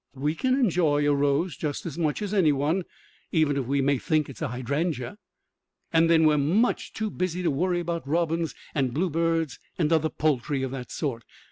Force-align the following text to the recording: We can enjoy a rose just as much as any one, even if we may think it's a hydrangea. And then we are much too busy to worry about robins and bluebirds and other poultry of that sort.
We 0.15 0.33
can 0.33 0.55
enjoy 0.55 1.07
a 1.07 1.13
rose 1.13 1.55
just 1.55 1.85
as 1.85 1.95
much 1.95 2.23
as 2.23 2.33
any 2.33 2.51
one, 2.51 2.85
even 3.31 3.55
if 3.55 3.67
we 3.67 3.81
may 3.83 3.99
think 3.99 4.29
it's 4.29 4.41
a 4.41 4.47
hydrangea. 4.47 5.19
And 5.93 6.09
then 6.09 6.25
we 6.25 6.33
are 6.33 6.39
much 6.39 6.91
too 6.91 7.11
busy 7.11 7.43
to 7.43 7.51
worry 7.51 7.81
about 7.81 8.07
robins 8.07 8.55
and 8.73 8.95
bluebirds 8.95 9.59
and 9.77 9.93
other 9.93 10.09
poultry 10.09 10.63
of 10.63 10.71
that 10.71 10.89
sort. 10.91 11.23